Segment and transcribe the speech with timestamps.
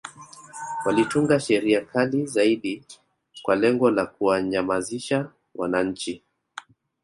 [0.85, 2.83] Walitunga Sheria kali zaidi
[3.43, 6.23] kwa lengo la kuwanyamanzisha wananchi